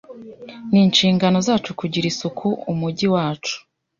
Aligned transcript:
Ni 0.71 0.79
inshingano 0.85 1.37
zacu 1.47 1.69
kugira 1.79 2.05
isuku 2.11 2.47
umujyi 2.71 3.07
wacu. 3.13 3.55